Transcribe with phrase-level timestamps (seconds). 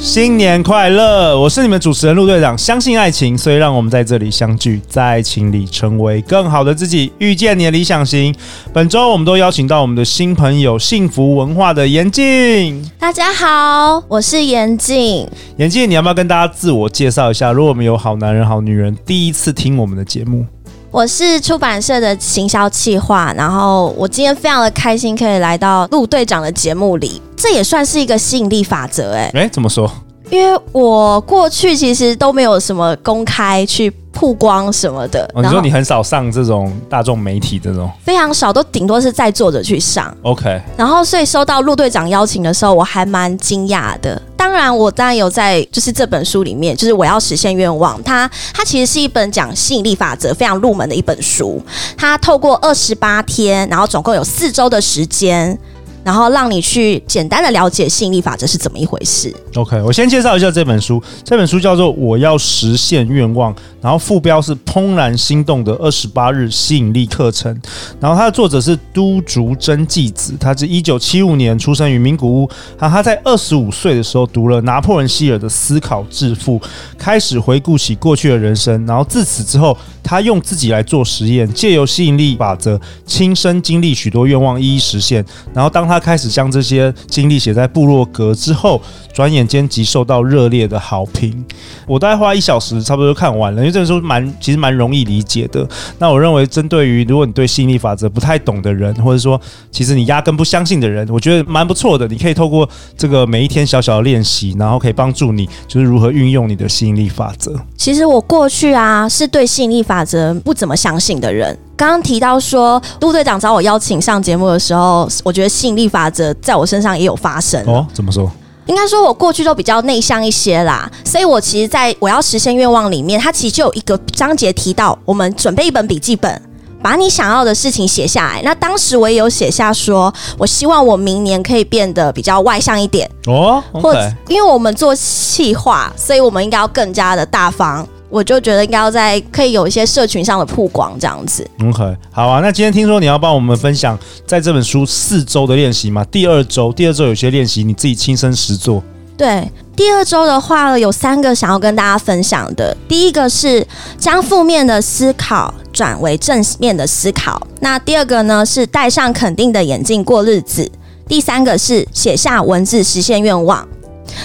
[0.00, 1.38] 新年快乐！
[1.38, 2.56] 我是你们主持人陆队长。
[2.56, 8.32] 相信爱情，所以让我们在这里相聚，在爱情里成为更好的自己，遇见你的理想型。
[8.72, 12.88] 本周我们都邀请到我们的新朋友，幸福文化的严静。
[12.98, 15.28] 大家好，我是严静。
[15.56, 17.50] 严静，你要不要跟大家自我介绍一下？
[17.52, 20.46] 如果我们有好男人、好女人第一次听我们的节目，
[20.92, 27.20] 我是出版社的行销企划，然后我今天非常的开心，可以来到陆队长的节目里。
[27.38, 29.90] 这也算是一个吸引力法则，哎哎，怎么说？
[30.30, 35.24] 因为我过去其实都没有什么公开去曝光什么的。
[35.32, 40.14] 哦，你说你很少上这种大众媒体这种，非常少，都顶多是在作者去上。
[40.22, 40.60] OK。
[40.76, 44.20] 然后，所以收到陆队长邀请的时候，我还蛮惊讶的。
[44.36, 48.02] 当然，我当然有在就是这本书里面，就是我要实现愿望。
[48.02, 51.62] 它它其实是一本讲吸引力法则非常入门的一本书。
[51.96, 55.58] 它透过二十八天，然后总共有四周的时间。
[56.04, 59.34] 然后让你去简单的了解吸引力法则是怎么一回事。
[59.54, 61.02] OK，我先介绍一下这本书。
[61.24, 67.54] 这本书叫做《我要实现愿望》，然后副标是“怦然心动的二十八日吸引力课程”。
[68.00, 72.50] 然后它的作者是都竹真纪子，他是一九七五年出生于名古屋。
[72.78, 76.58] 他他在二十五岁的时候读了拿破仑希尔的《思考致富》，
[76.96, 78.86] 开始回顾起过去的人生。
[78.86, 79.76] 然后自此之后，
[80.08, 85.22] 他用自己来做实验，借由吸引力法则，亲身经历许多愿望一一实现。
[85.52, 88.80] 然后当他开始将这些经历写在部落格之后，
[89.12, 91.44] 转眼间即受到热烈的好评。
[91.86, 95.68] 我大概花一小时差不多就看完了，因为这本书蛮其实蛮容易理解的。
[95.98, 99.38] 那我认为，针对于如果你对吸引力法则不太懂的人，或者说
[99.70, 102.08] 其实你压根不相信的人，我觉得蛮不错的。
[102.08, 102.66] 你可以透过
[102.96, 107.54] 这个每一天小小的练习，然后可以帮助你就是如何运用你的吸引力法则。
[107.88, 117.86] 其实我过去啊是对吸引力法法则不怎么相信的人，刚刚提到说陆队长找我邀请上节目的时候，我觉得吸引力法则在我身上也有发生哦。
[117.94, 118.30] 怎么说？
[118.66, 126.42] 应该说我过去都比较内向一些啦，所以我其实在我要实现愿望里面，它其实就有一个章节提到，我们准备一本笔记本，
[126.82, 128.42] 把你想要的事情写下来。
[128.42, 137.86] 那当时我也有写下说，我希望我明年可以变得比较外向一点哦，okay、或者因为我们做企划，所以我们应该要更加的大方。
[138.10, 141.46] 我就觉得应该要在可以有一些社群上的曝光这样子。
[141.62, 142.40] OK，好啊。
[142.40, 146.02] 那今天听说你要帮我们分享在这本书四周的练习嘛？
[146.04, 148.82] 第二周，第二周有些练习你自己亲身实做。
[149.14, 149.46] 对，
[149.76, 152.74] 第二周的话有三个想要跟大家分享的。
[152.88, 153.66] 第一个是
[153.98, 157.40] 将负面的思考转为正面的思考。
[157.60, 160.68] 那第二个呢是戴上肯定的眼镜过日子。
[161.06, 163.64] 第三个是写下文字实现愿望。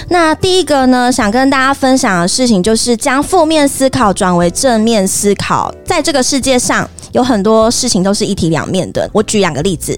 [0.10, 5.72] 那第一个呢，想跟大家分享的事情就是将负面思考转为正面思考。
[5.86, 9.08] 在这个世界上，有很多事情都是一体两面的。
[9.14, 9.96] 我举两个例子。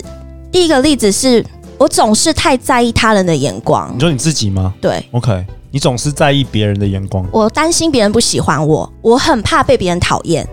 [0.51, 1.45] 第一个例子是
[1.77, 3.89] 我总是太在意他人的眼光。
[3.95, 4.73] 你说你自己吗？
[4.81, 5.01] 对。
[5.11, 7.25] OK，你总是在意别人的眼光。
[7.31, 10.45] 我担心别人不喜欢我，我很怕被别人讨厌。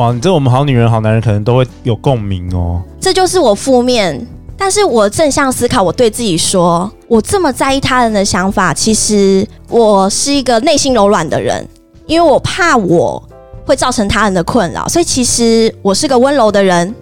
[0.00, 2.82] 哇，你这我们好女人、好男人可能都会有共鸣哦。
[2.98, 4.26] 这就是我负面。
[4.56, 11.66] 但是我正向思考，我对自己说，我这么在意他人的想法，其实我是一个内心柔软的人，
[12.06, 13.22] 因为我怕我
[13.66, 16.94] 会造成他人的困扰，所以其实我是个温柔的人。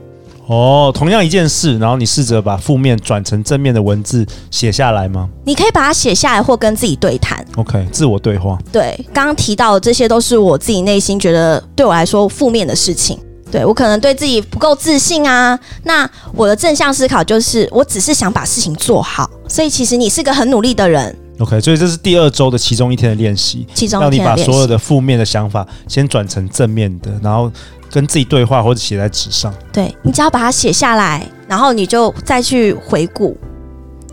[0.49, 5.29] 哦，同样一件事，然后你试着把负面转成正面的文字写下来吗？
[5.45, 7.38] 你可以把它写下来，或跟自己对谈。
[7.59, 8.57] OK，自我对话。
[8.73, 13.19] 对，刚刚提到的这些都是我自己内心觉得对我来说负面的事情。
[13.51, 21.17] 对，我可能对自己不够自信啊，那我的正向思考就是，我只是想把事情做好，所以其实你是个很努力的人。
[21.41, 27.51] OK，所以这是第二周的其中一天的练习，其中一天让你把所有的负面的想法先转成正面的，然后
[27.91, 29.53] 跟自己对话或者写在纸上。
[29.73, 33.37] 对，你只要把它写下来，然后你就再去回顾。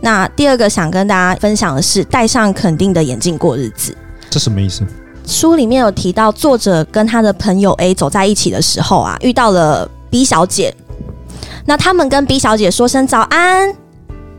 [0.05, 3.97] 那第二个想跟大家分享的是，戴上肯定的眼镜过日子。
[4.29, 4.83] 这什么意思？
[5.25, 10.71] 书里面有提到，作者跟他的朋友 A 走在一起的时候啊，遇到了 B 小姐。
[11.65, 13.75] 那他们跟 B 小姐说声早安，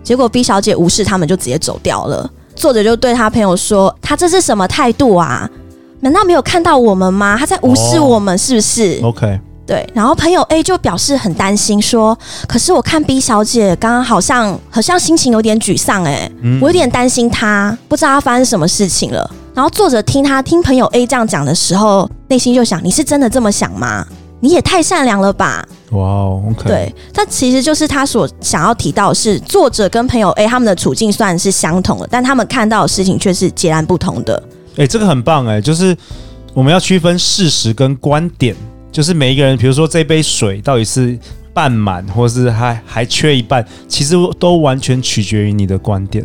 [0.04, 2.30] 结果 B 小姐无视他们，就直接走掉了。
[2.54, 5.50] 作者就对他朋友说：“他这是什么态度啊？
[5.98, 7.36] 难道没有看到我们吗？
[7.36, 9.40] 他在无视我们，是不是？” OK。
[9.66, 12.16] 对，然后朋友 A 就表示很担心，说
[12.46, 16.30] ：“可是我看 B 小姐刚刚好像好像心情有点沮丧，哎，
[16.60, 24.06] 我有点担心她，不知道她发生什么事情了。”然后作者听他听朋友 A 这样讲的时候，内心就想：“你是真的这么想吗？
[24.38, 25.66] 你也太善良了吧！
[25.92, 26.42] 哇哦。
[26.62, 34.40] 对，但其实就是他所想要提到的是，作者跟朋友 A 他们的处境虽然是相同的，但他们看到的事情却是截然不同的。
[34.76, 35.96] 哎，这个很棒哎，就是
[36.52, 38.54] 我们要区分事实跟观点，
[38.96, 41.18] 就是每一个人，比如说这杯水到底是
[41.52, 46.24] 半满，或是还还缺一半，其实都完全取决于你的观点。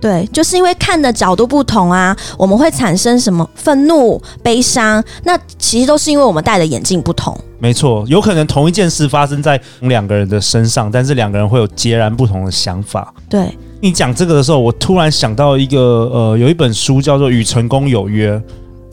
[0.00, 7.38] 对，就是因为看的角度不同啊，我们会产生什么愤怒、悲伤，那其实都是因为我们戴的眼镜不同。
[7.60, 13.14] 没错，有可能同一件事发生在两个人的身上，但是两个人会有截然不同的想法。
[13.30, 15.78] 对，你讲这个的时候，我突然想到一个，
[16.12, 18.32] 呃，有一本书叫做《与成功有约》。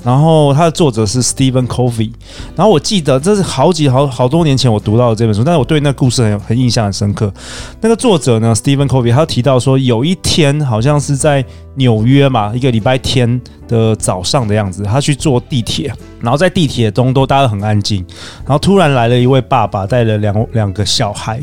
[0.06, 2.12] 然后它的作者是 Stephen Covey，
[2.56, 7.34] 然后我记得这是好几好好多年前我读到的这本书，但是我对那个故事很很印象很深刻。
[7.82, 11.44] 那个作者呢，Stephen Covey，他提到说，有一天好像是在
[11.74, 15.92] 纽约嘛，一个礼拜天的早上的样子，他去坐地铁，
[16.22, 18.06] 然后在地铁中都大家很安静，
[18.46, 21.42] 然后突然来了一位爸爸带了两两个小孩，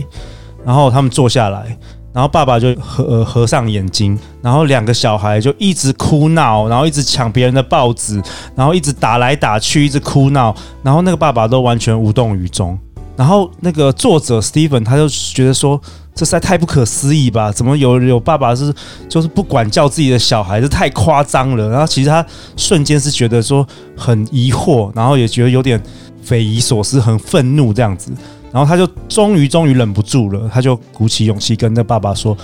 [0.65, 1.77] 然后他们坐下来。
[2.13, 8.23] 然后爸爸就合、呃、合上眼睛，然后两个小孩就一直哭闹，然后一直抢别人的报纸，
[8.55, 12.79] 然后一直打来打去，一直哭闹，然后那个爸爸都完全无动于衷。
[13.15, 15.81] 然后那个作者 Steven 他就觉得说，
[16.15, 17.53] 这实在太不可思议吧？
[17.53, 18.75] 怎么有有爸爸是
[19.09, 21.69] 就是不管教自己的小孩，这太夸张了。
[21.69, 22.25] 然后其实他
[22.57, 23.67] 瞬间是觉得说
[23.97, 25.81] 很疑惑，然后也觉得有点
[26.23, 28.11] 匪夷所思，很愤怒这样子。
[28.53, 32.37] 然后他就终于终于忍不住了，他就鼓起勇气跟那爸爸说：“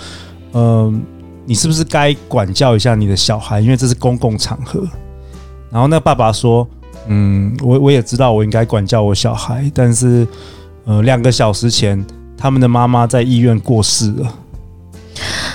[0.53, 1.01] 嗯、
[1.45, 3.59] 你是不是该管教一下你的小孩？
[3.59, 4.83] 因为这是公共场合。”
[5.71, 6.67] 然后那爸爸说
[7.07, 10.27] ：“嗯，我我也知道我应该管教我小孩，但是
[10.85, 12.03] 呃，两个小时前
[12.35, 14.33] 他们的妈妈在医院过世了。”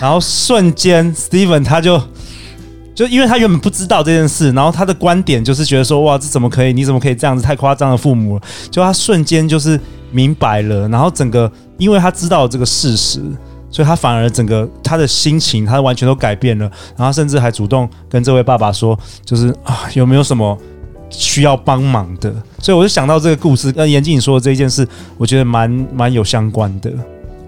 [0.00, 2.00] 然后瞬间，Steven 他就。
[2.94, 6.72] 就因为他原本不知道这件事，然后他的观点就是觉得说，哇，这怎么可以？
[6.72, 7.42] 你怎么可以这样子？
[7.42, 8.42] 太夸张的父母了。
[8.70, 9.76] 就他瞬间就是
[10.14, 13.20] 明白了，然后整个，因为他知道这个事实，
[13.68, 16.70] 所以他反而整个他的心情，他完全都改变了。
[16.96, 20.56] 然后甚至还主动跟这位爸爸说，就是啊，有没有什么
[21.10, 22.32] 需要帮忙的？
[22.60, 24.86] 所以我就想到这个故事，跟严静说的这一件事，
[25.18, 26.92] 我觉得蛮蛮有相关的。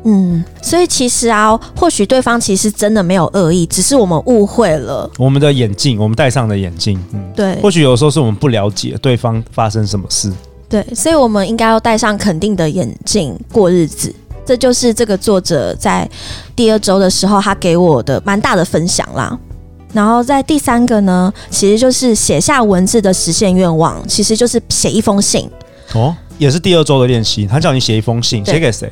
[0.09, 6.97] 嗯，所以其实啊，或许对方其实真的没有恶意，只是我们误会了我们的眼镜，我们戴上的眼镜。
[7.13, 10.33] 嗯，对，或许有时候是我们不了解对方发生什么事。
[10.69, 14.15] 对，所以我们应该要戴上肯定的眼镜过日子。
[14.45, 16.09] 这就是这个作者在
[16.55, 19.37] 第二周的时候他给我的蛮大的分享啦。
[19.93, 25.51] 然后在第三个呢，其实就是写下文字的实现愿望，其实就是写一封信。
[25.95, 27.47] 哦，也是第二周的练习。
[27.47, 28.91] 他叫你写一封信，写给谁？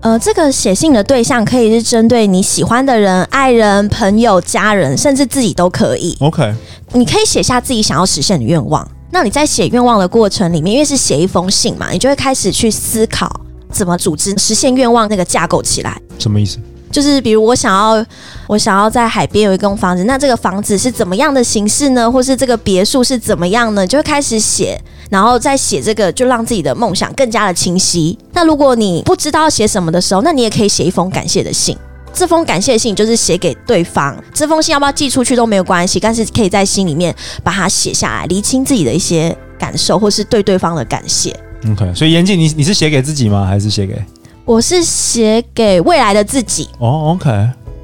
[0.00, 6.16] 呃，这个写信的对象可以是针对你喜欢的人、爱人、朋友、家人，甚至自己都可以。
[6.20, 6.54] OK，
[6.92, 8.86] 你可以写下自己想要实现的愿望。
[9.10, 13.30] 那你在写愿望的过程里面，因为是写一封信嘛，你就会开始去思考
[13.70, 16.00] 怎么组织实现愿望那个架构起来。
[16.18, 16.58] 什么意思？
[16.90, 18.04] 就是比如我想要，
[18.46, 22.10] 我想要在海边有一栋房子，那这个房子是怎么样的形式呢？
[22.10, 23.86] 或是这个别墅是怎么样呢？
[23.86, 24.80] 就会开始写。
[25.08, 28.18] 然后再写这个，就让自己的梦想更加的清晰。
[28.32, 31.78] 那如果你不知道写什么的时候，那你也可以写一封感谢的信。
[32.16, 34.16] 这封感谢信就是写给对方。
[34.32, 37.14] 这封信要不要寄出去都没有关系，但是可以在心里面
[37.44, 41.38] 把它写下来，厘清自己的一些感受，或是对对方的感谢。
[41.70, 43.44] OK，所以严静，你你是写给自己吗？
[43.44, 44.02] 还是写给？
[44.46, 46.68] 我是写给未来的自己。
[46.78, 47.30] 哦，OK。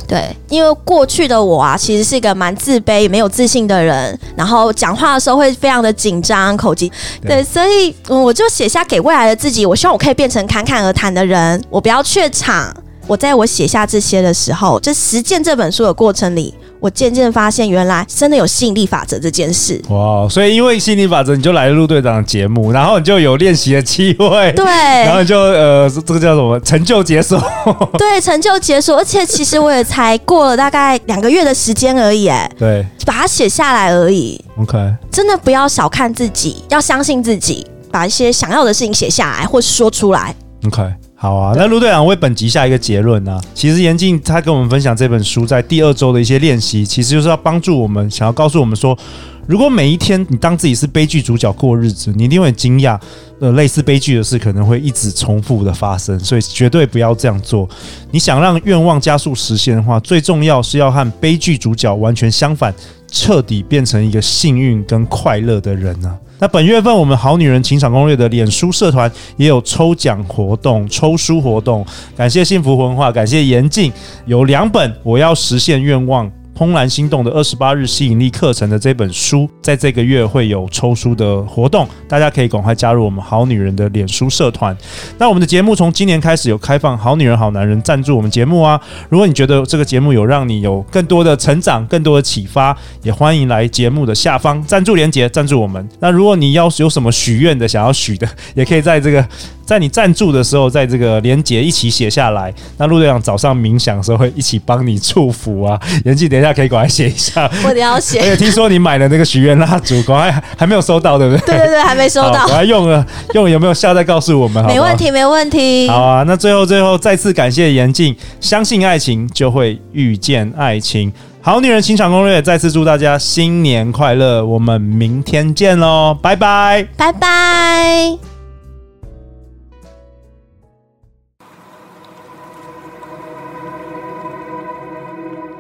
[0.09, 6.90] 对，因为过去的我啊，其实是一个蛮自卑、也没有自信的人，然后讲话的时候会非常的紧张、口吃。
[7.23, 12.75] 对，所以我就写下给未来的自己，我希望我可以变成侃侃而谈的人，我不要怯场。
[13.12, 16.54] 我在我写下这些的时候，就实践这本书的过程里。
[16.81, 19.81] 我渐渐发现，原来真的有吸引力法则这件事。
[19.90, 20.26] 哇！
[20.28, 24.50] 所以因为吸引力法则，你就来了路队长的节目，然后你就有练习的机会。
[24.52, 26.59] 对，然后你就呃，这个叫什么？
[26.61, 27.38] 成就解锁。
[27.99, 28.97] 对，成就解锁。
[28.97, 34.42] 而且其实我也才过了大概两个月的时间而已，哎，对，把它写下来而已。
[34.57, 34.78] OK，
[35.11, 40.35] 真的不要小看自己，要相信自己，把一些想要的事情写下来，或是说出来。
[40.66, 40.83] OK。
[41.23, 43.41] 好啊，那陆队长为本集下一个结论呢、啊？
[43.55, 48.99] 其实严静他跟我们分享这本书在第二周的一些练习，其实就是要帮助我们，想要告诉我们说，
[49.47, 52.99] 如果每一天你当自己是悲剧主角过日子，你一定会惊讶，
[53.38, 57.69] 呃，类似悲剧的事可能会一直重复的发生，所以绝对不要这样做。
[58.11, 62.75] 你想让愿望加速实现的话，最重要是要和悲剧主角完全相反，
[63.07, 66.32] 彻底变成一个幸运跟快乐的人呢、啊。
[66.42, 73.92] 那本月份我们好女人情场攻略的脸书社团也有抽奖活动、抽书活动，感谢幸福文化，感谢严静，
[74.26, 84.76] 有两本我要实现愿望怦然心动的二十八日吸引力课程的这本书，在这个月会有抽书的活动，大家可以赶快加入我们好女人的脸书社团。
[85.18, 88.80] 那我们的节目从今年开始有开放好女人好男人赞助我们节目啊！
[89.09, 95.88] 如果你觉得这个节目有让你有更多的成长、更多的启发，也欢迎来节目的下方赞助连接赞助我们。
[96.00, 99.26] 那如果你要有什么许愿的、想要许的，也可以在这个。
[99.64, 102.52] 在你赞助的时候，在这个连结一起写下来。
[102.76, 105.81] 那陆队长早上冥想的时候会一起帮你祝福啊。
[106.04, 107.50] 严静，等一下可以过来写一下。
[107.64, 108.21] 我得要写。
[108.21, 111.47] 而且听说你买了那个许愿蜡烛，赶快还没有收到，对不对？
[111.47, 112.45] 对对对，还没收到。
[112.47, 113.92] 我还用了，用了有没有效？
[113.92, 114.75] 再告诉我们好好？
[114.75, 115.87] 没问题，没问题。
[115.88, 121.12] 好啊，那最后最后再次感谢严静，相信爱情就会遇见爱情。
[121.42, 124.45] 好女人情场攻略，再次祝大家新年快乐。
[124.45, 128.32] 我们明天见喽，拜拜，拜拜。